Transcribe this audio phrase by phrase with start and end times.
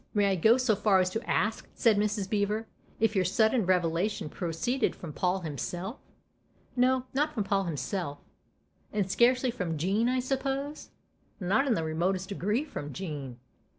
[0.15, 2.27] May I go so far as to ask," said Mrs.
[2.27, 2.65] Beever,
[2.99, 5.99] "if your sudden revelation proceeded from Paul himself?""
[6.75, 8.17] No not from Paul himself."
[8.91, 10.89] "And scarcely from Jean, I suppose
[11.39, 13.37] ?""Not in the remotest degree from Jean."